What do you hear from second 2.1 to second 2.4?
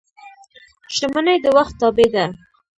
ده.